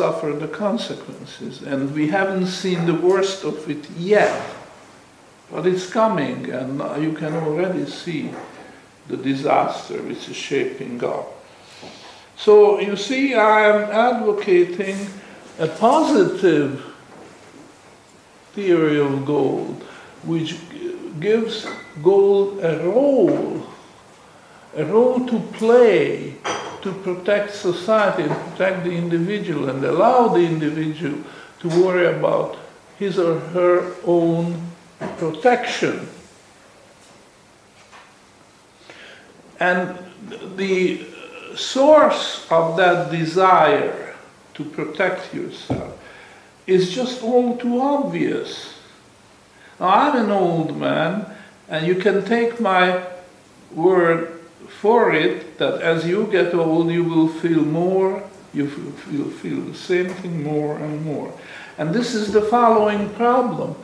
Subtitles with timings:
[0.00, 1.60] suffer the consequences.
[1.60, 4.34] And we haven't seen the worst of it yet.
[5.50, 8.30] But it's coming, and you can already see
[9.08, 11.26] the disaster which is shaping up.
[12.36, 14.96] So you see, I am advocating
[15.58, 16.82] a positive
[18.54, 19.82] theory of gold,
[20.24, 20.56] which
[21.20, 21.66] gives
[22.02, 23.66] gold a role,
[24.76, 26.36] a role to play
[26.82, 31.22] to protect society and protect the individual and allow the individual
[31.60, 32.56] to worry about
[32.98, 34.70] his or her own
[35.18, 36.08] protection.
[39.58, 39.98] And
[40.56, 41.06] the
[41.54, 44.14] source of that desire
[44.54, 45.98] to protect yourself
[46.66, 48.74] is just all too obvious.
[49.78, 51.26] Now, I'm an old man,
[51.68, 53.02] and you can take my
[53.74, 59.60] word for it that as you get old, you will feel more, you will feel
[59.60, 61.32] the same thing more and more.
[61.78, 63.74] And this is the following problem.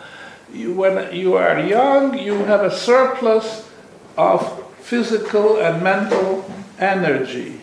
[0.53, 3.69] You, when you are young, you have a surplus
[4.17, 7.61] of physical and mental energy.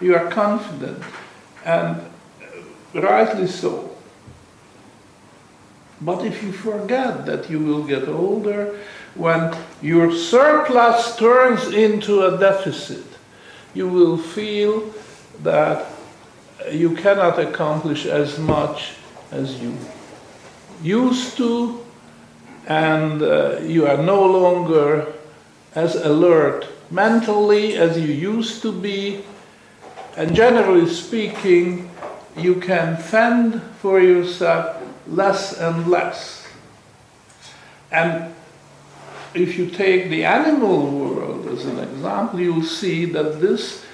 [0.00, 1.02] You are confident,
[1.64, 2.00] and
[2.94, 3.90] rightly so.
[6.00, 8.80] But if you forget that you will get older,
[9.14, 13.04] when your surplus turns into a deficit,
[13.74, 14.92] you will feel
[15.42, 15.86] that
[16.70, 18.94] you cannot accomplish as much
[19.30, 19.76] as you
[20.82, 21.84] used to,
[22.66, 25.12] and uh, you are no longer
[25.74, 29.24] as alert mentally as you used to be,
[30.16, 31.90] and generally speaking,
[32.36, 36.46] you can fend for yourself less and less.
[37.90, 38.34] And
[39.34, 43.84] if you take the animal world as an example, you'll see that this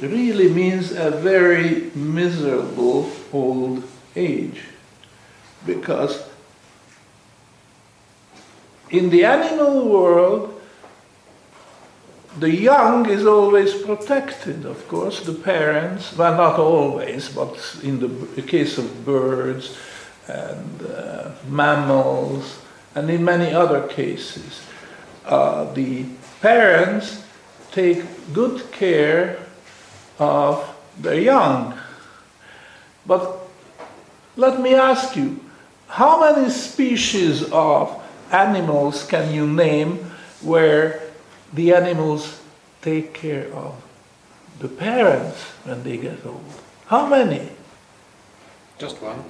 [0.00, 3.82] really means a very miserable old
[4.14, 4.62] age.
[5.66, 6.24] Because
[8.90, 10.60] in the animal world,
[12.38, 18.42] the young is always protected, of course, the parents, well, not always, but in the
[18.42, 19.76] case of birds
[20.28, 22.60] and uh, mammals,
[22.94, 24.62] and in many other cases,
[25.28, 26.04] uh, the
[26.40, 27.22] parents
[27.70, 28.02] take
[28.32, 29.38] good care
[30.18, 31.78] of their young.
[33.06, 33.38] But
[34.36, 35.40] let me ask you,
[35.88, 38.02] how many species of
[38.32, 40.10] animals can you name
[40.42, 41.00] where
[41.52, 42.40] the animals
[42.82, 43.74] take care of
[44.58, 46.44] the parents when they get old?
[46.86, 47.48] How many?
[48.78, 49.24] Just one.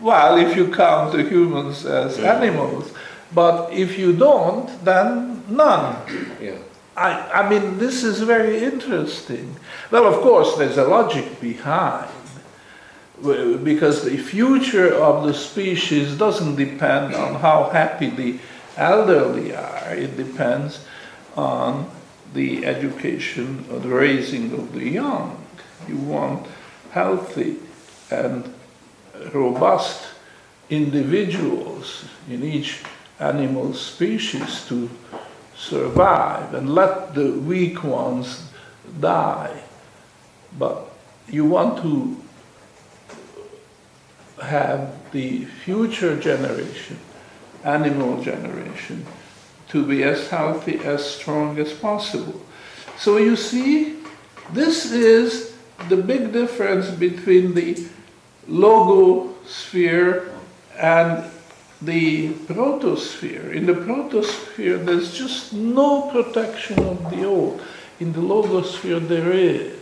[0.00, 2.92] Well, if you count the humans as animals,
[3.34, 5.96] but if you don't, then none.
[6.40, 6.58] Yeah.
[6.96, 9.56] I, I mean, this is very interesting.
[9.90, 12.10] Well, of course, there's a logic behind,
[13.22, 18.38] because the future of the species doesn't depend on how happy the
[18.76, 20.84] elderly are, it depends
[21.36, 21.90] on
[22.34, 25.42] the education or the raising of the young.
[25.88, 26.46] You want
[26.90, 27.56] healthy
[28.10, 28.52] and
[29.32, 30.04] robust
[30.68, 32.82] individuals in each
[33.18, 34.90] animal species to
[35.56, 38.48] survive and let the weak ones
[39.00, 39.62] die.
[40.58, 40.90] But
[41.28, 42.16] you want to
[44.42, 46.98] have the future generation,
[47.64, 49.06] animal generation,
[49.68, 52.42] to be as healthy, as strong as possible.
[52.98, 53.98] So you see,
[54.52, 55.54] this is
[55.88, 57.86] the big difference between the
[58.48, 60.28] logosphere
[60.76, 61.24] and
[61.84, 63.52] the protosphere.
[63.52, 67.60] In the protosphere, there's just no protection of the old.
[68.00, 69.78] In the logosphere, there is.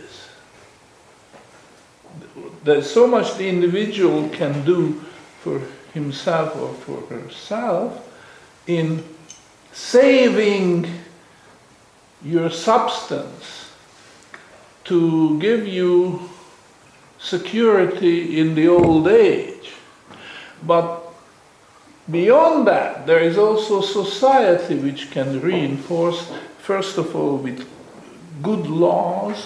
[2.63, 4.93] There's so much the individual can do
[5.41, 5.61] for
[5.93, 8.07] himself or for herself
[8.67, 9.03] in
[9.71, 10.87] saving
[12.23, 13.71] your substance
[14.83, 16.29] to give you
[17.19, 19.73] security in the old age.
[20.63, 21.00] But
[22.11, 27.67] Beyond that, there is also society which can reinforce, first of all, with
[28.41, 29.37] good laws,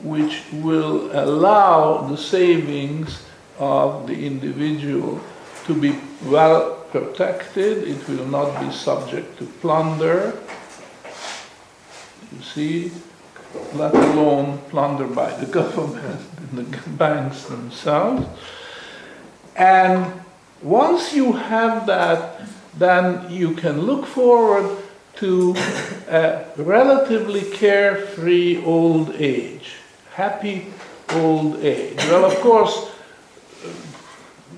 [0.00, 3.22] which will allow the savings
[3.58, 5.20] of the individual
[5.64, 10.38] to be well protected, it will not be subject to plunder.
[12.32, 12.92] You see,
[13.74, 18.26] let alone plunder by the government and the banks themselves.
[19.56, 20.12] And
[20.62, 22.40] once you have that,
[22.76, 24.76] then you can look forward
[25.16, 25.54] to
[26.08, 29.76] a relatively carefree old age,
[30.14, 30.66] happy
[31.12, 31.96] old age?
[32.08, 32.90] Well, of course,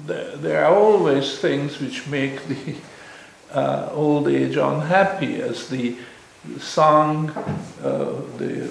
[0.06, 2.74] there are always things which make the
[3.52, 5.96] uh, old age unhappy, as the
[6.58, 7.30] song,
[7.82, 8.70] uh, the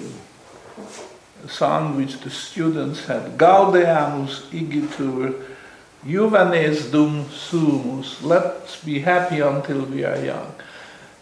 [1.48, 5.47] song which the students had, Gaudeamus igitur
[6.06, 10.54] juvenes dum sumus, let's be happy until we are young.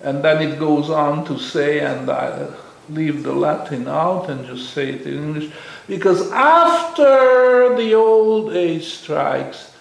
[0.03, 2.49] And then it goes on to say, and I
[2.89, 5.53] leave the Latin out and just say it in English,
[5.89, 9.73] because after the old age strikes,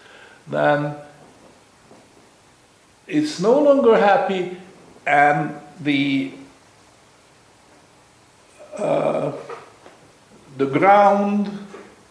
[0.47, 0.95] then
[3.07, 4.57] it's no longer happy
[5.05, 6.31] and the
[8.77, 9.31] uh,
[10.57, 11.49] the ground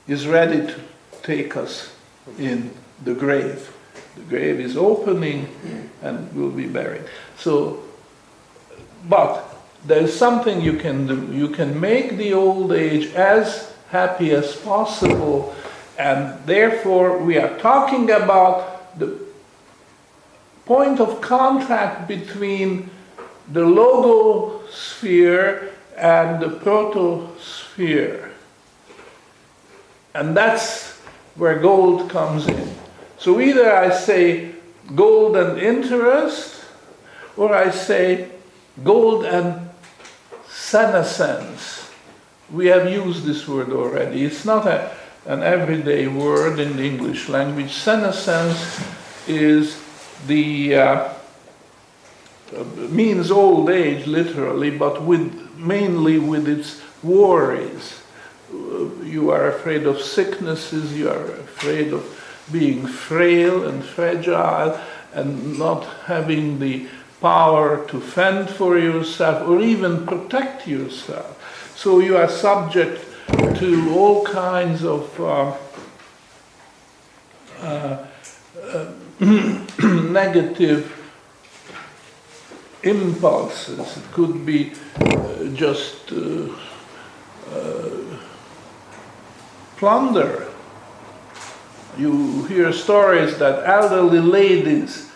[0.07, 0.81] is ready to
[1.23, 1.94] take us
[2.39, 2.71] in
[3.05, 3.73] the grave.
[4.17, 5.49] The grave is opening
[6.03, 7.05] and will be buried.
[7.37, 7.83] So,
[9.09, 9.45] but
[9.85, 11.29] there's something you can do.
[11.33, 15.55] You can make the old age as happy as possible,
[15.99, 19.19] and therefore we are talking about the
[20.65, 22.89] point of contact between
[23.53, 28.31] the logosphere and the protosphere.
[30.15, 30.94] And that's
[31.37, 32.75] where gold comes in.
[33.19, 34.53] So either I say
[34.95, 36.65] gold and interest,
[37.37, 38.31] or I say
[38.83, 39.71] gold and
[40.49, 41.91] senescence.
[42.53, 44.25] We have used this word already.
[44.25, 44.95] It's not a,
[45.27, 47.73] an everyday word in the English language.
[47.73, 48.83] Senescence
[49.27, 49.83] is
[50.27, 51.15] the uh,
[52.91, 58.01] means old age literally, but with mainly with its worries.
[59.15, 62.03] You are afraid of sicknesses, you are afraid of
[62.51, 64.77] being frail and fragile
[65.13, 66.89] and not having the
[67.21, 71.39] power to fend for yourself or even protect yourself.
[71.77, 73.07] So you are subject
[73.61, 75.55] to all kinds of uh,
[77.63, 78.07] uh,
[78.65, 78.93] uh,
[80.11, 80.91] negative
[82.83, 83.97] impulses.
[83.97, 86.49] It could be uh, just uh,
[87.53, 88.04] uh,
[89.77, 90.53] plunder.
[91.97, 95.11] You hear stories that elderly ladies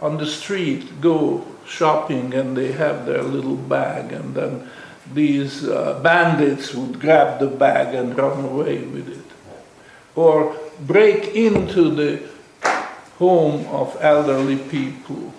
[0.00, 4.70] on the street go shopping and they have their little bag, and then
[5.12, 9.24] these uh, bandits would grab the bag and run away with it.
[10.14, 12.22] Or break into the
[13.18, 15.32] home of elderly people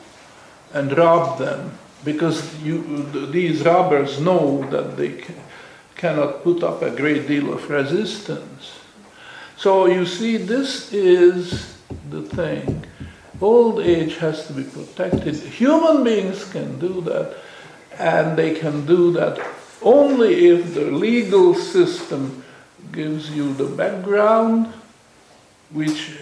[0.73, 5.23] and rob them because you, these robbers know that they
[5.99, 8.79] cannot put up a great deal of resistance.
[9.57, 11.77] So you see, this is
[12.09, 12.85] the thing.
[13.41, 15.35] Old age has to be protected.
[15.35, 17.35] Human beings can do that,
[17.97, 19.37] and they can do that
[19.81, 22.43] only if the legal system
[22.91, 24.67] gives you the background,
[25.71, 26.19] which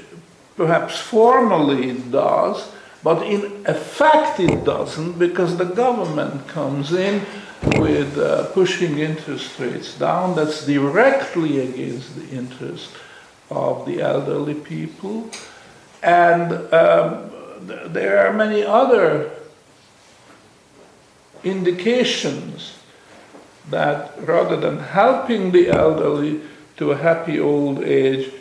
[0.56, 2.72] perhaps formally it does,
[3.04, 7.22] but in effect, it doesn't because the government comes in
[7.64, 10.36] with uh, pushing interest rates down.
[10.36, 12.92] That's directly against the interest
[13.50, 15.30] of the elderly people.
[16.04, 17.32] And um,
[17.68, 19.32] th- there are many other
[21.44, 22.78] indications
[23.70, 26.42] that rather than helping the elderly
[26.78, 28.32] to a happy old age,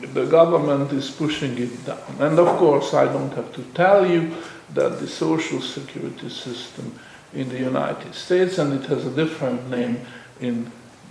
[0.00, 2.16] the government is pushing it down.
[2.20, 4.34] And of course, I don't have to tell you
[4.74, 6.98] that the social security system
[7.32, 10.00] in the United States, and it has a different name
[10.40, 10.70] in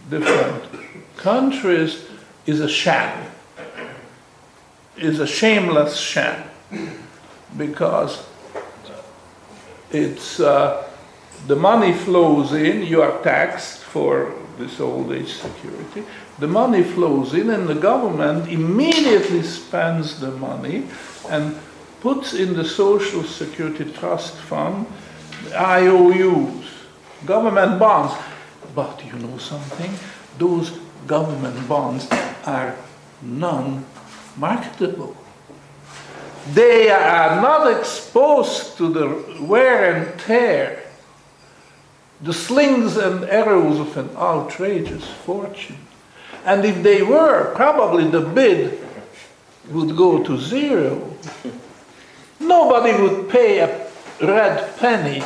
[0.10, 0.64] different
[1.18, 2.06] countries,
[2.46, 3.32] is a sham.
[4.98, 6.50] Is a shameless sham
[7.58, 8.26] because
[9.92, 10.88] it's uh,
[11.48, 16.04] the money flows in, you are taxed for this old age security,
[16.40, 20.88] the money flows in and the government immediately spends the money
[21.30, 21.58] and
[22.02, 24.86] puts in the Social Security Trust Fund
[25.54, 26.66] IOUs,
[27.26, 28.14] government bonds.
[28.74, 29.92] But you know something?
[30.38, 30.72] Those
[31.08, 32.08] government bonds
[32.46, 32.76] are
[33.22, 33.86] non
[34.38, 35.16] marketable.
[36.54, 40.84] They are not exposed to the wear and tear,
[42.22, 45.80] the slings and arrows of an outrageous fortune.
[46.46, 48.80] And if they were, probably the bid
[49.70, 51.12] would go to zero.
[52.40, 53.75] Nobody would pay a
[54.22, 55.22] red penny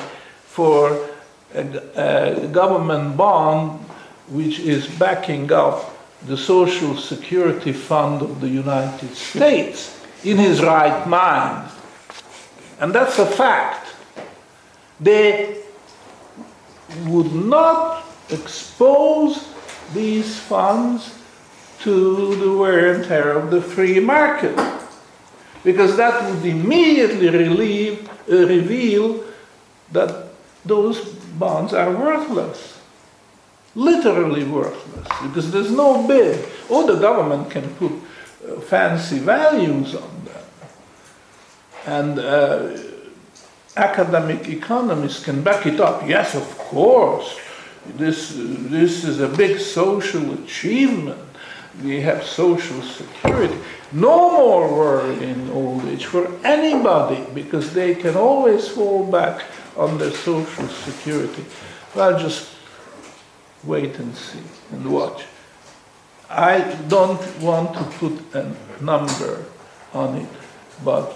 [0.46, 1.10] for
[1.54, 1.62] a,
[1.96, 3.80] a government bond
[4.28, 11.08] which is backing up the Social Security Fund of the United States in his right
[11.08, 11.70] mind.
[12.80, 13.88] And that's a fact.
[15.00, 15.62] They
[17.06, 19.48] would not expose
[19.94, 21.16] these funds
[21.82, 24.58] to the wear and tear of the free market.
[25.64, 29.24] Because that would immediately relieve, uh, reveal
[29.92, 30.28] that
[30.66, 31.04] those
[31.38, 32.80] bonds are worthless.
[33.76, 35.08] Literally worthless.
[35.22, 36.48] Because there's no bid.
[36.70, 40.44] Or the government can put uh, fancy values on them.
[41.86, 42.78] And uh,
[43.76, 46.08] academic economists can back it up.
[46.08, 47.38] Yes, of course.
[47.96, 51.29] This, this is a big social achievement.
[51.84, 53.58] We have social security.
[53.92, 59.44] No more worry in old age for anybody because they can always fall back
[59.78, 61.46] on their social security.
[61.96, 62.50] Well, just
[63.64, 65.24] wait and see and watch.
[66.30, 69.46] I don't want to put a number
[69.94, 70.30] on it,
[70.84, 71.16] but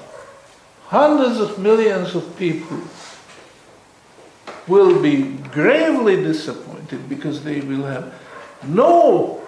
[0.87, 2.79] hundreds of millions of people
[4.67, 8.13] will be gravely disappointed because they will have
[8.63, 9.42] no,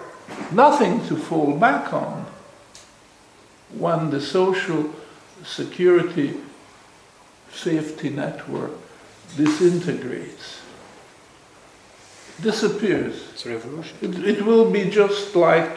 [0.52, 2.26] nothing to fall back on
[3.70, 4.94] when the social
[5.44, 6.34] security
[7.52, 8.72] safety network
[9.36, 10.60] disintegrates,
[12.40, 13.28] disappears.
[13.32, 13.96] It's revolution.
[14.00, 15.70] It, it will be just like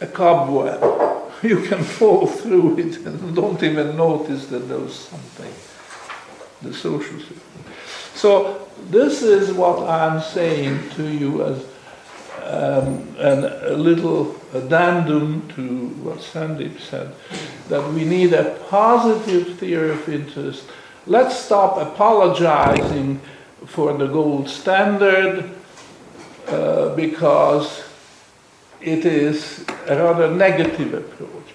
[0.00, 0.82] a cobweb.
[1.42, 5.52] You can fall through it and don't even notice that there was something.
[6.62, 7.42] The social system.
[8.14, 11.62] So this is what I'm saying to you as
[12.46, 17.12] um, and a little addendum to what Sandeep said,
[17.68, 20.64] that we need a positive theory of interest.
[21.06, 23.20] Let's stop apologizing
[23.66, 25.50] for the gold standard
[26.48, 27.82] uh, because
[28.80, 31.54] it is a rather negative approach,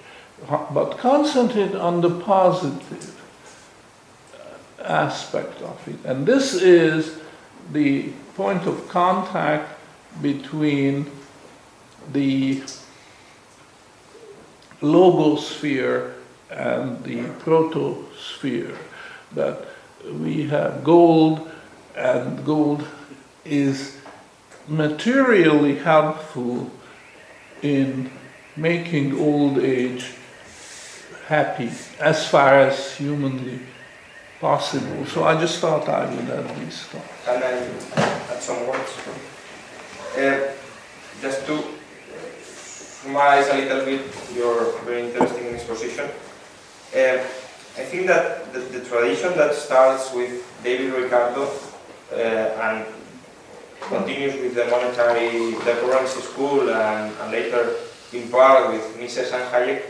[0.74, 3.18] but concentrate on the positive
[4.84, 5.98] aspect of it.
[6.04, 7.20] And this is
[7.72, 9.81] the point of contact
[10.22, 11.10] between
[12.12, 12.64] the
[14.82, 16.14] logosphere
[16.50, 18.78] and the protosphere.
[19.34, 19.66] That
[20.04, 21.50] we have gold,
[21.96, 22.86] and gold
[23.46, 23.98] is
[24.68, 26.70] materially helpful
[27.62, 28.12] in
[28.58, 30.14] making old age
[31.28, 33.60] happy as far as humanly
[34.42, 35.06] possible.
[35.06, 37.26] So I just thought I would add these thoughts.
[37.26, 38.92] Can I add some words?
[40.12, 40.52] Uh,
[41.22, 41.64] just to
[42.44, 44.02] summarize a little bit
[44.36, 46.04] your very interesting exposition.
[46.94, 47.24] Uh,
[47.80, 51.48] I think that the, the, tradition that starts with David Ricardo
[52.12, 52.86] uh, and
[53.80, 57.76] continues with the monetary, currency school and, and later
[58.12, 59.84] in part with Mises and Hayek,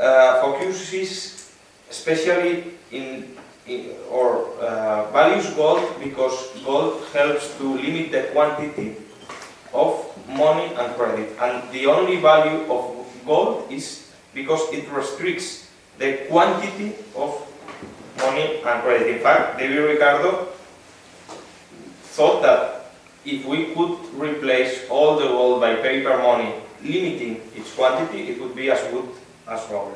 [0.00, 1.52] uh, focuses
[1.90, 8.96] especially in, in or uh, values gold because gold helps to limit the quantity
[9.72, 11.36] of money and credit.
[11.40, 17.34] And the only value of gold is because it restricts the quantity of
[18.18, 19.08] money and credit.
[19.16, 20.48] In fact, David Ricardo
[22.14, 22.92] thought that
[23.24, 28.54] if we could replace all the gold by paper money, limiting its quantity, it would
[28.54, 29.08] be as good
[29.46, 29.94] as gold.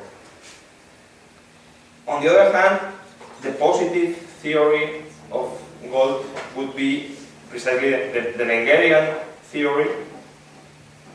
[2.07, 2.93] On the other hand,
[3.41, 5.55] the positive theory of
[5.89, 6.25] gold
[6.55, 7.15] would be
[7.49, 8.45] precisely the, the
[9.53, 9.87] theory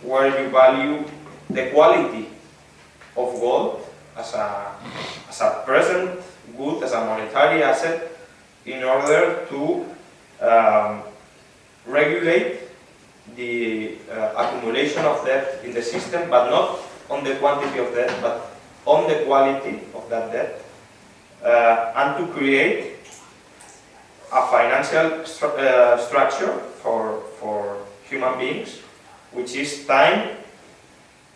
[0.02, 1.04] where you value
[1.50, 2.30] the quality
[3.18, 3.82] of gold
[4.16, 4.70] as a,
[5.28, 6.22] as a present
[6.56, 8.14] good, as a monetary asset,
[8.64, 9.84] in order to
[10.40, 11.02] um,
[11.86, 12.70] regulate
[13.34, 16.78] the uh, accumulation of debt in the system, but not
[17.10, 18.54] on the quantity of debt, but
[18.86, 20.62] on the quality of that debt,
[21.44, 22.94] uh, and to create
[24.32, 26.52] a financial stru uh, structure
[26.82, 27.67] for, for
[28.08, 28.80] human beings,
[29.32, 30.36] which is time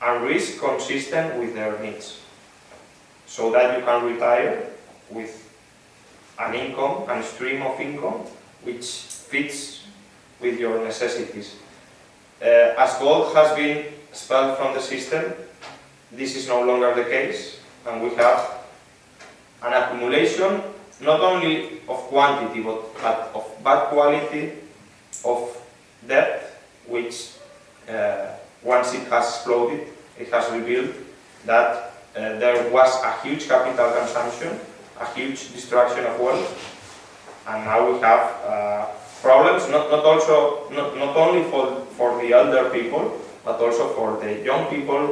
[0.01, 2.21] and risk consistent with their needs.
[3.27, 4.67] So that you can retire
[5.11, 5.39] with
[6.39, 8.25] an income, a stream of income,
[8.63, 8.85] which
[9.31, 9.85] fits
[10.41, 11.57] with your necessities.
[12.41, 15.33] Uh, as gold has been expelled from the system,
[16.11, 18.65] this is no longer the case, and we have
[19.63, 20.61] an accumulation
[21.01, 24.53] not only of quantity but, but of bad quality
[25.25, 25.57] of
[26.07, 26.52] debt
[26.87, 27.33] which
[27.89, 28.29] uh,
[28.63, 30.95] once it has exploded, it has revealed
[31.47, 34.59] that uh, there was a huge capital consumption,
[35.01, 36.51] a huge destruction of wealth,
[37.49, 38.87] and now we have uh,
[39.21, 44.21] problems not, not also not, not only for, for the elder people, but also for
[44.21, 45.07] the young people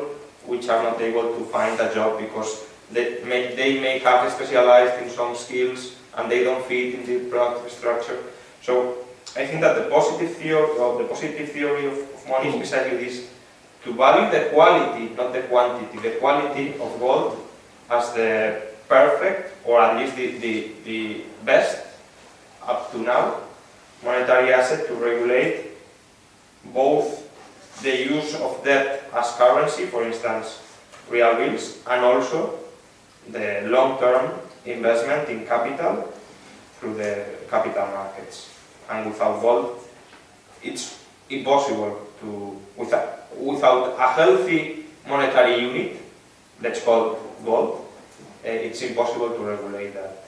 [0.46, 5.02] which are not able to find a job because they may, they may have specialized
[5.02, 8.18] in some skills and they don't fit in the productive structure.
[8.62, 8.98] So
[9.36, 12.96] I think that the positive theory, or the positive theory of, of money is precisely
[12.96, 13.28] this,
[13.84, 17.46] to value the quality, not the quantity, the quality of gold
[17.88, 21.86] as the perfect, or at least the, the, the best
[22.66, 23.40] up to now,
[24.04, 25.70] monetary asset to regulate
[26.74, 27.26] both
[27.82, 30.60] the use of debt as currency, for instance,
[31.08, 32.58] real bills, and also
[33.30, 36.12] the long-term investment in capital
[36.78, 38.49] through the capital markets.
[38.90, 39.80] And without gold,
[40.62, 45.96] it's impossible to, without, without a healthy monetary unit,
[46.60, 47.86] let's call gold,
[48.44, 50.24] eh, it's impossible to regulate that.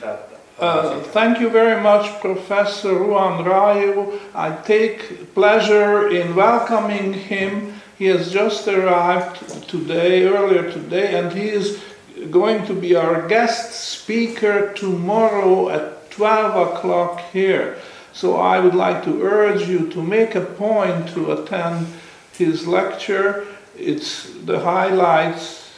[0.00, 4.20] that Uh, thank you very much, Professor Juan Rallo.
[4.34, 7.80] I take pleasure in welcoming him.
[7.98, 11.82] He has just arrived today, earlier today, and he is
[12.30, 17.78] going to be our guest speaker tomorrow at 12 o'clock here.
[18.12, 21.86] So I would like to urge you to make a point to attend
[22.32, 23.46] his lecture.
[23.76, 25.70] It's the highlights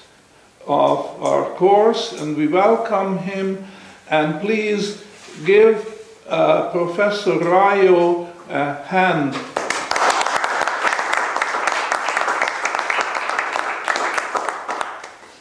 [0.66, 3.64] of our course, and we welcome him.
[4.10, 5.04] And please
[5.46, 5.94] give
[6.28, 9.34] uh, Professor Rallo a hand.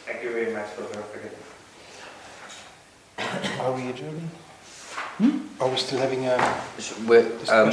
[0.06, 1.02] Thank you very much, Professor
[3.18, 3.60] Fekete.
[3.60, 4.30] Are we adjourning?
[5.60, 6.36] Are we still having a
[7.06, 7.70] We're, um,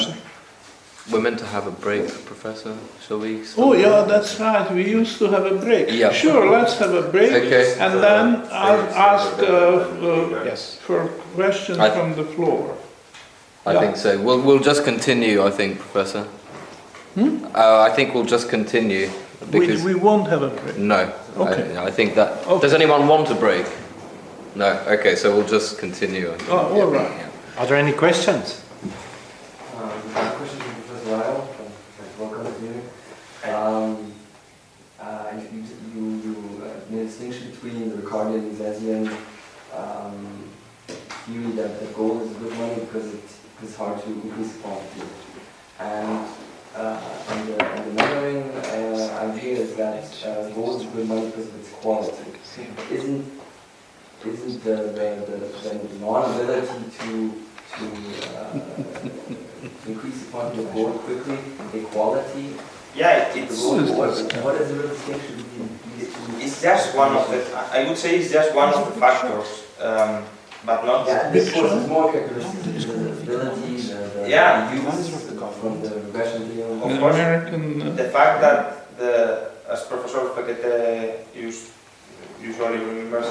[1.12, 2.78] we're meant to have a break, Professor.
[3.08, 3.42] Shall we?
[3.58, 4.72] Oh, yeah, that's right.
[4.72, 5.90] We used to have a break.
[5.92, 6.12] Yeah.
[6.14, 7.32] Sure, let's have a break.
[7.32, 7.76] Okay.
[7.80, 10.78] And then I'll ask uh, uh, Yes.
[10.78, 12.78] for questions I- from the floor.
[13.66, 13.80] I Yeah.
[13.82, 14.20] think so.
[14.22, 16.28] We'll, we'll just continue, I think, Professor.
[17.18, 19.10] Uh, I think we'll just continue
[19.52, 20.78] We, because we won't have a break.
[20.78, 21.12] no.
[21.38, 21.76] Okay.
[21.78, 22.46] I, I think that.
[22.48, 22.62] Okay.
[22.62, 23.66] Does anyone want a break?
[24.56, 24.68] No.
[24.88, 26.34] Okay, so we'll just continue.
[26.50, 27.12] Oh, all right.
[27.62, 28.60] Are there any questions?
[29.78, 29.94] Um.
[33.44, 34.14] Um,
[35.00, 35.34] uh,
[35.94, 39.16] you, uh, made a distinction between the Ricardian and Zesian
[39.76, 40.50] um,
[40.88, 45.08] theory that, that gold is good money because it's hard to increase the quantity.
[45.78, 46.28] And,
[46.76, 51.28] uh, and, the, and the mothering uh, idea is that uh, gold is good money
[51.28, 52.32] because of its quality.
[52.90, 53.40] Isn't,
[54.26, 57.44] isn't the, the, the, the non-ability to,
[57.78, 57.86] to
[58.38, 58.60] uh,
[59.88, 61.38] increase the quantity of gold quickly,
[61.74, 62.54] equality.
[62.96, 64.10] Yeah, The it's, gold, what,
[64.44, 67.40] what is the real distinction between these it's just one of the,
[67.72, 70.26] I would say it's just one of the factors, um,
[70.66, 74.70] but not, Yeah, this course is more characteristic, the ability, the, the Yeah.
[74.70, 75.10] the use
[75.62, 76.82] from the regression theorem.
[76.84, 77.16] Of course.
[77.16, 77.82] American.
[77.82, 81.70] uh, the fact that the, as Professor Fekete used,
[82.42, 83.28] usually remembers,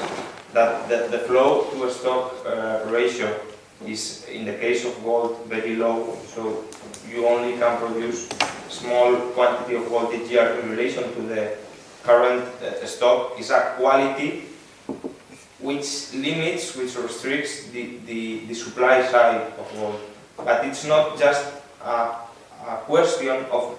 [0.52, 3.28] that the, the flow to a stock uh, ratio
[3.86, 6.64] is, in the case of gold, very low, so
[7.08, 8.28] you only can produce
[8.68, 11.56] small quantity of gold each year in relation to the
[12.02, 14.44] current uh, stock, is a quality
[15.60, 20.00] which limits, which restricts the, the, the supply side of gold.
[20.36, 21.44] But it's not just
[21.84, 22.16] a,
[22.66, 23.78] a question of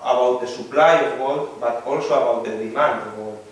[0.00, 3.44] about the supply of gold, but also about the demand of gold.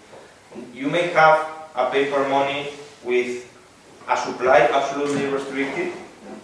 [0.74, 2.68] You may have a paper money
[3.04, 3.47] with
[4.08, 5.92] a supply absolutely restricted,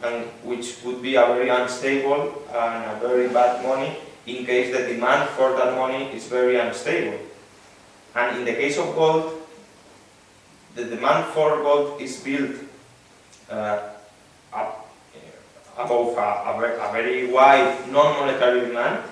[0.04, 3.96] and which would be a very unstable and a very bad money
[4.26, 7.18] in case the demand for that money is very unstable.
[8.14, 9.40] And in the case of gold,
[10.74, 12.56] the demand for gold is built
[13.50, 13.80] uh,
[14.52, 14.72] uh,
[15.78, 19.04] above a, a, a very wide non-monetary demand,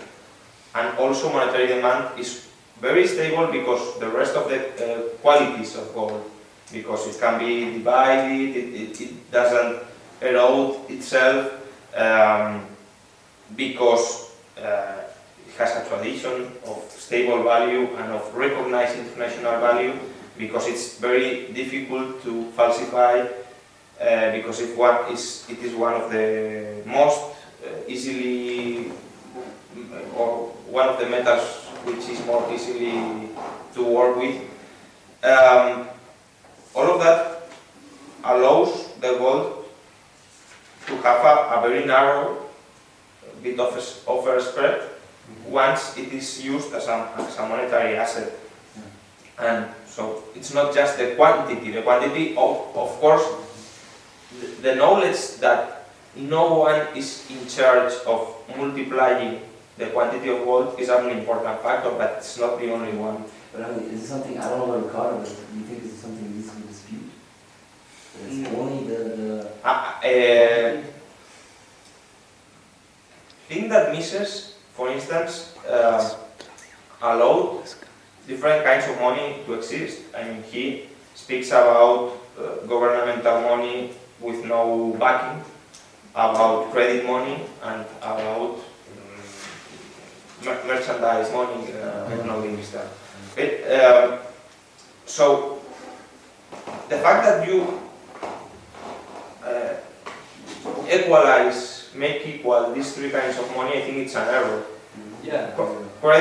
[0.75, 2.49] and also monetary demand is
[2.81, 6.23] very stable because the rest of the uh, qualities of gold,
[6.70, 9.83] because it can be divided, it, it, it doesn't
[10.20, 11.51] erode itself,
[11.96, 12.66] um,
[13.57, 15.03] because uh,
[15.46, 19.92] it has a tradition of stable value and of recognized international value,
[20.38, 23.27] because it's very difficult to falsify,
[24.01, 24.79] uh, because it,
[25.12, 27.20] is, it is one of the most
[27.64, 28.92] uh, easily
[30.16, 33.29] or one of the metals which is more easily
[33.75, 34.40] to work with.
[35.25, 35.88] Um,
[36.74, 37.48] all of that
[38.24, 39.64] allows the gold
[40.87, 42.38] to have a, a very narrow
[43.42, 44.82] bit of s- offer spread
[45.46, 48.32] once it is used as a, as a monetary asset.
[49.38, 53.24] And so it's not just the quantity, the quantity of, of course,
[54.40, 59.40] the, the knowledge that no one is in charge of multiplying
[59.78, 63.24] the quantity of gold is an important factor, but it's not the only one.
[63.52, 65.85] But I mean, is it something, I don't know about Ricardo, but do you think
[65.85, 67.08] is something that needs to be disputed?
[67.08, 67.11] That It's
[68.12, 68.20] Mm.
[68.20, 70.81] only the, the, Uh, uh,
[73.49, 76.16] thing that Mises, for instance, uh,
[77.03, 77.62] allowed
[78.27, 80.01] different kinds of money to exist.
[80.16, 85.45] I mean, he speaks about uh, governmental money with no backing,
[86.14, 88.64] about credit money, and about um,
[90.45, 91.68] mer- merchandise money.
[91.75, 92.88] Uh, I don't know the English term.
[93.37, 94.21] It, um,
[95.05, 95.61] so
[96.88, 97.83] the fact that you
[99.45, 99.75] uh,
[100.92, 104.62] equalize, make equal these three kinds of money, I think it's an error.
[105.22, 105.52] Yeah.
[105.57, 106.18] Co- But,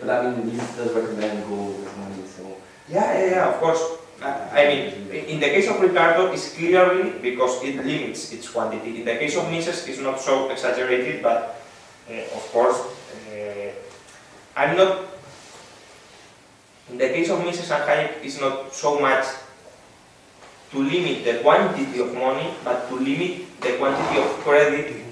[0.00, 2.56] but I mean, the does recommend gold money, so.
[2.88, 3.82] Yeah, yeah, yeah, of course.
[4.22, 9.00] I mean, in the case of Ricardo, it's clearly because it limits its quantity.
[9.00, 11.60] In the case of Mises, it's not so exaggerated, but
[12.08, 12.78] uh, of course,
[13.28, 13.70] uh,
[14.56, 15.04] I'm not.
[16.88, 19.26] In the case of Mises and Hayek, it's not so much
[20.70, 25.06] to limit the quantity of money, but to limit the quantity of credit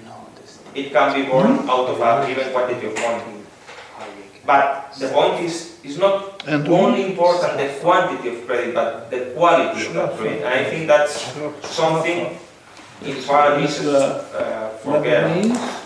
[0.74, 3.22] it can be born out of a given quantity of money.
[4.46, 9.32] But the point is, it's not And only important the quantity of credit, but the
[9.34, 10.42] quality of that credit.
[10.44, 11.32] And I think that's
[11.70, 12.36] something
[13.02, 15.24] in Paradise uh, forget.
[15.24, 15.80] Lebanese,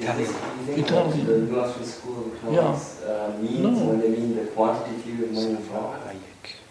[0.00, 0.34] Italian.
[0.68, 1.26] Italian.
[1.26, 3.84] The Glasgow School of Economics uh, means No.
[3.84, 6.04] when they mean the quantity of money involved.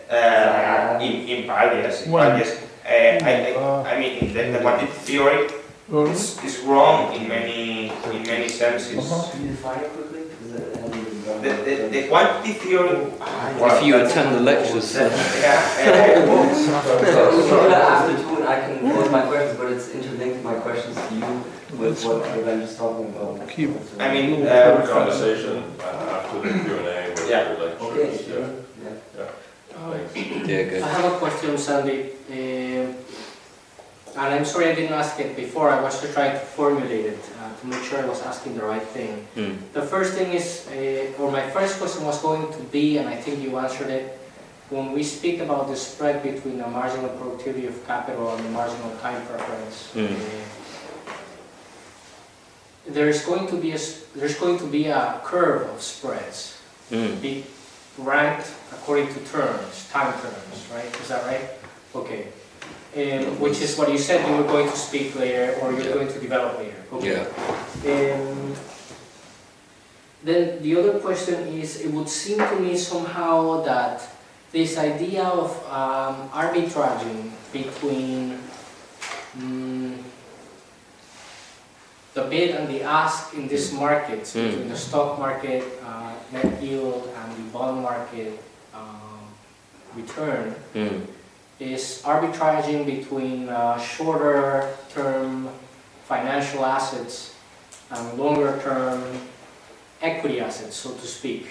[0.09, 2.31] Uh, in, in Paradise, in When?
[2.31, 2.66] Paradise.
[2.87, 5.49] Uh, I, I, I mean, the, the quantity theory
[5.91, 8.97] or is, is wrong in many, in many senses.
[9.11, 9.29] Uh-huh.
[9.31, 10.21] Can you define it quickly?
[10.23, 11.41] Because it hasn't been done.
[11.41, 13.11] The, the, the quantity theory.
[13.59, 15.11] If you attend the lectures, Yeah,
[16.53, 19.89] So we can do that after two, and I can pose my questions, but it's
[19.93, 21.43] interlinked my questions to you
[21.77, 23.49] with what what I'm just talking about.
[23.49, 27.43] Keep- I mean, Have a uh, conversation after the Q and A with Yeah.
[27.53, 27.81] the lecturers.
[27.91, 28.47] Okay, sure, yeah.
[29.91, 30.47] Thanks.
[30.47, 32.11] Yeah, I have a question, Sandy.
[32.31, 32.95] Um,
[34.17, 35.69] and I'm sorry I didn't ask it before.
[35.69, 38.63] I was just trying to formulate it uh, to make sure I was asking the
[38.65, 39.27] right thing.
[39.35, 39.53] Hmm.
[39.73, 43.15] The first thing is, uh, or my first question was going to be, and I
[43.15, 44.19] think you answered it,
[44.69, 48.91] when we speak about the spread between the marginal productivity of capital and the marginal
[48.97, 50.11] time preference, Mm.
[50.11, 50.17] uh,
[52.89, 53.79] there's going to be a
[54.15, 56.57] there's going to be a curve of spreads
[56.91, 57.21] Mm.
[57.21, 57.43] be
[57.97, 60.85] ranked according to terms, time terms, right?
[61.01, 61.49] Is that right?
[61.95, 62.27] Okay.
[62.95, 65.93] Um, which is what you said you were going to speak later, or you're Yeah.
[65.93, 66.81] going to develop later.
[66.93, 67.25] Okay.
[67.83, 68.13] Yeah.
[68.15, 68.55] Um,
[70.23, 74.01] then the other question is, it would seem to me somehow that
[74.51, 78.39] this idea of um, arbitraging between
[79.37, 79.97] mm,
[82.17, 84.49] the bid and the ask in these markets, Mm.
[84.49, 88.33] between the stock market, uh, net yield, and the bond market
[88.73, 89.21] um,
[89.95, 91.01] return, Mm.
[91.59, 95.49] is arbitraging between uh, shorter term
[96.09, 97.15] financial assets
[97.91, 98.99] and longer term
[100.01, 101.43] equity assets, so to speak.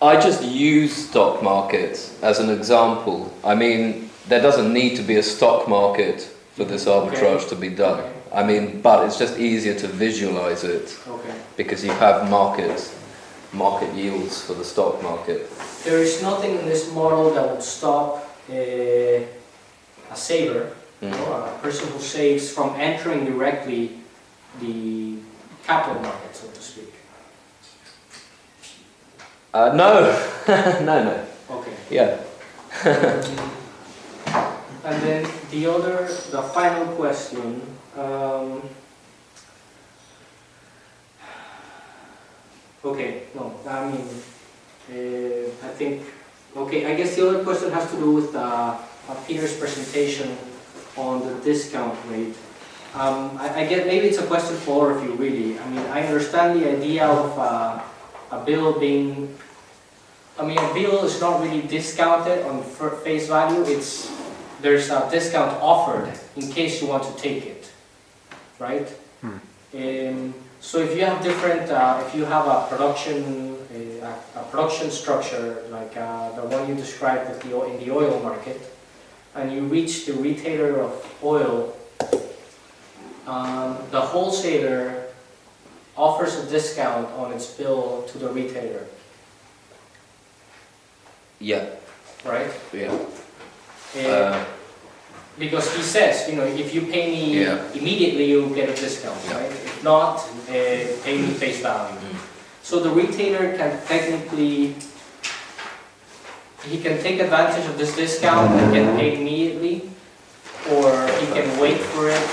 [0.00, 3.18] I just use stock markets as an example.
[3.52, 6.18] I mean, there doesn't need to be a stock market
[6.56, 8.00] for this arbitrage to be done.
[8.00, 8.23] Okay.
[8.34, 11.34] I mean, but it's just easier to visualize it Okay.
[11.56, 12.94] because you have markets,
[13.52, 15.48] market yields for the stock market.
[15.84, 19.26] There is nothing in this model that would stop a,
[20.10, 21.12] a saver, Mm.
[21.26, 23.98] or a person who saves, from entering directly
[24.60, 25.18] the
[25.66, 26.94] capital market, so to speak.
[29.52, 30.16] Uh, no,
[30.80, 31.26] no, no.
[31.50, 31.72] Okay.
[31.90, 32.16] Yeah.
[34.84, 37.60] And then the other, the final question,
[37.96, 38.62] um,
[42.84, 44.06] okay, no, I mean,
[44.90, 46.02] uh, I think,
[46.56, 48.76] okay, I guess the other question has to do with uh,
[49.26, 50.36] Peter's presentation
[50.96, 52.34] on the discount rate.
[52.94, 55.58] Um, I, I get, maybe it's a question for all of you really.
[55.58, 57.82] I mean, I understand the idea of uh,
[58.30, 59.36] a bill being
[60.36, 62.62] I mean, a bill is not really discounted on
[63.04, 64.10] face value, it's,
[64.60, 67.53] there's a discount offered in case you want to take it,
[68.58, 68.88] right?
[69.22, 74.00] Um, so if you have different, uh, if you have a production, a,
[74.36, 78.60] a production structure, like uh, the one you described with the, in the oil market,
[79.34, 81.74] and you reach the retailer of oil,
[83.26, 85.06] um, the wholesaler
[85.96, 88.84] offers a discount on its bill to the retailer,
[91.40, 91.66] Yeah.
[92.24, 92.50] right?
[92.72, 92.92] Yeah.
[93.96, 94.44] Uh, Uh,
[95.38, 97.58] Because he says, you know, if you pay me Yeah.
[97.74, 99.38] immediately, you'll get a discount, Yeah.
[99.38, 99.50] right?
[99.50, 100.54] If not, uh,
[101.02, 101.98] pay me face value.
[101.98, 102.16] Mm.
[102.62, 104.74] So the retailer can technically,
[106.70, 109.90] he can take advantage of this discount and get paid immediately,
[110.70, 110.86] or
[111.20, 112.24] he can wait for it.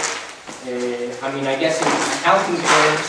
[0.70, 1.90] Uh, I mean, I guess in
[2.22, 3.08] accounting terms,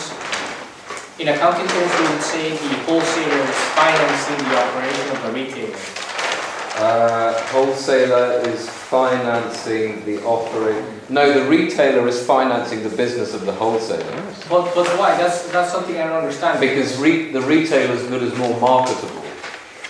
[1.19, 5.77] in accounting terms, we would say the wholesaler is financing the operation of the retailer.
[6.75, 10.83] Uh, wholesaler is financing the offering.
[11.07, 14.03] No, the retailer is financing the business of the wholesaler.
[14.49, 15.15] But, but why?
[15.15, 16.59] That's, that's something I don't understand.
[16.59, 19.21] Because re- the retailer's good is more marketable.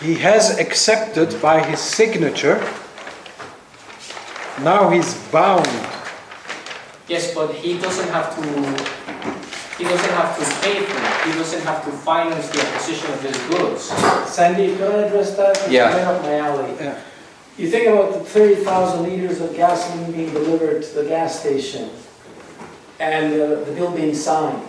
[0.01, 2.59] He has accepted by his signature.
[4.61, 5.65] Now he's bound.
[7.07, 9.02] Yes, but he doesn't have to,
[9.83, 11.31] he doesn't have to pay for it.
[11.33, 13.81] He doesn't have to finance the acquisition of his goods.
[14.31, 15.57] Sandy, can I address that?
[15.57, 15.91] It's Yeah.
[15.93, 16.73] right up my alley.
[16.79, 16.95] Yeah.
[17.57, 21.89] You think about the thirty thousand liters of gasoline being delivered to the gas station
[22.99, 24.61] and uh, the bill being signed.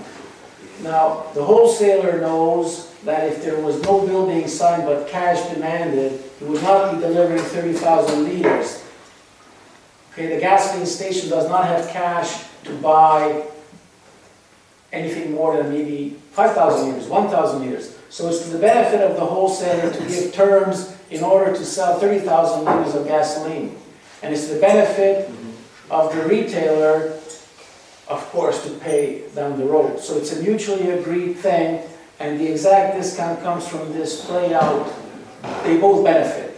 [0.82, 6.20] Now, the wholesaler knows that if there was no bill being signed but cash demanded,
[6.40, 8.82] he would not be delivering thirty thousand liters.
[10.12, 13.44] Okay, the gasoline station does not have cash to buy
[14.94, 17.98] anything more than maybe five thousand liters, one thousand liters.
[18.08, 21.98] So it's to the benefit of the wholesaler to give terms in order to sell
[21.98, 23.76] thirty thousand liters of gasoline.
[24.22, 25.92] And it's the benefit mm-hmm.
[25.92, 27.18] of the retailer,
[28.08, 30.00] of course, to pay down the road.
[30.00, 31.82] So it's a mutually agreed thing,
[32.20, 34.88] and the exact discount comes from this played out,
[35.64, 36.56] they both benefit.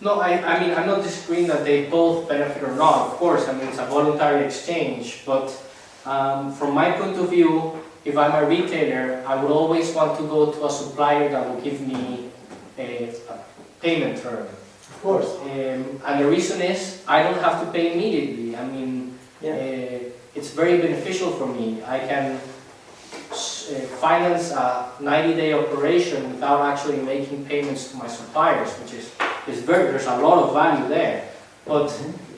[0.00, 3.48] No, I, I mean, I'm not disagreeing that they both benefit or not, of course,
[3.48, 5.46] I mean, it's a voluntary exchange, but
[6.04, 10.24] um, from my point of view, if I'm a retailer, I would always want to
[10.26, 12.30] go to a supplier that will give me
[12.78, 13.38] a, a
[13.80, 14.46] payment term.
[14.46, 15.38] Of course.
[15.42, 19.54] Um, and the reason is, I don't have to pay immediately, I mean, Yeah.
[19.54, 19.98] uh,
[20.34, 21.82] it's very beneficial for me.
[21.86, 28.94] I can uh, finance a 90-day operation without actually making payments to my suppliers, which
[28.94, 29.12] is,
[29.46, 31.28] is very, there's a lot of value there.
[31.66, 31.90] But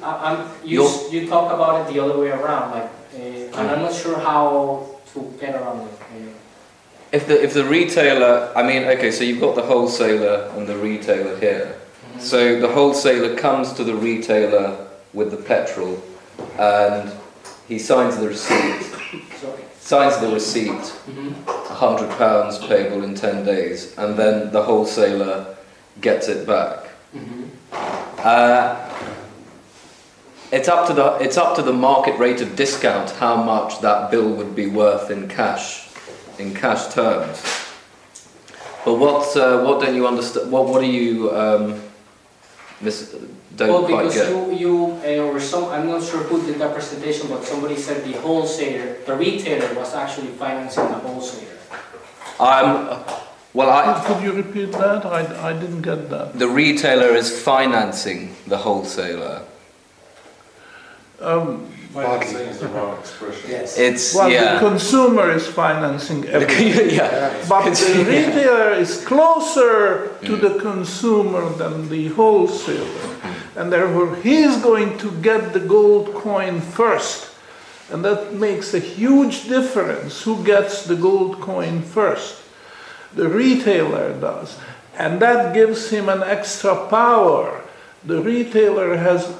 [0.02, 3.94] I, I'm, you, you talk about it the other way around, like, and I'm not
[3.94, 5.92] sure how to get around it.
[6.00, 6.30] uh,
[7.12, 10.76] If the if the retailer, I mean, okay, so you've got the wholesaler and the
[10.76, 11.76] retailer here.
[12.18, 14.76] So the wholesaler comes to the retailer
[15.12, 16.02] with the petrol,
[16.58, 17.10] and
[17.68, 18.82] he signs the receipt.
[19.40, 19.62] Sorry.
[19.80, 21.34] Signs the receipt, Mhm.
[21.68, 25.46] hundred pounds payable in ten days, and then the wholesaler
[26.00, 26.78] gets it back.
[27.14, 27.48] Mhm.
[28.24, 28.76] Uh,
[30.54, 34.10] it's up to the it's up to the market rate of discount how much that
[34.10, 35.88] bill would be worth in cash,
[36.38, 37.42] in cash terms.
[38.84, 40.52] But what uh, what don't you understand?
[40.52, 41.80] What what do you um,
[42.80, 43.16] miss,
[43.56, 44.30] don't Well, quite because get?
[44.30, 48.04] you, you, uh, or some, I'm not sure who did that presentation, but somebody said
[48.04, 51.58] the wholesaler, the retailer was actually financing the wholesaler.
[52.38, 53.02] Um,
[53.54, 55.06] well, I, Could you repeat that?
[55.06, 56.36] I, I didn't get that.
[56.38, 59.42] the retailer is financing the wholesaler.
[61.24, 63.50] Um, Financing is the wrong expression.
[63.50, 63.78] Yes.
[63.78, 66.90] It's well, the consumer is financing everything.
[66.90, 67.32] yeah.
[67.48, 73.14] But the retailer is closer to the consumer than the wholesaler.
[73.54, 77.30] And therefore, he's going to get the gold coin first.
[77.92, 82.42] And that makes a huge difference who gets the gold coin first.
[83.14, 84.58] The retailer does.
[84.98, 87.62] And that gives him an extra power.
[88.04, 89.32] The retailer has,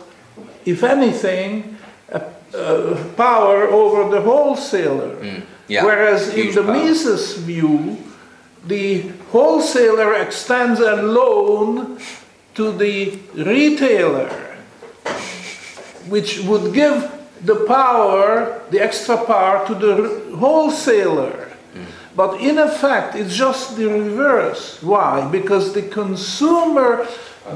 [0.64, 1.73] if anything,
[2.14, 2.22] a,
[2.58, 5.16] a power over the wholesaler.
[5.16, 5.84] Mm, yeah.
[5.84, 6.72] Whereas in the power.
[6.72, 7.98] Mises view,
[8.66, 11.98] the wholesaler extends a loan
[12.54, 14.28] to the retailer,
[16.08, 17.10] which would give
[17.42, 21.44] the power, the extra power to the wholesaler.
[22.16, 24.80] But in effect, it's just the reverse.
[24.82, 25.28] Why?
[25.28, 27.08] Because the consumer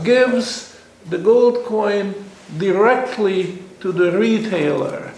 [0.03, 0.77] gives
[1.09, 2.15] the gold coin
[2.59, 5.13] directly to the retailer.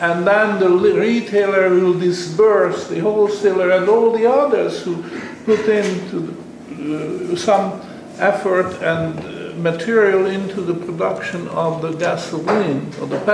[0.00, 5.02] And then the retailer will disburse the wholesaler and all the others who
[5.44, 6.36] put into
[6.70, 7.80] uh, some
[8.18, 13.20] effort and uh, material into the production of the gasoline or the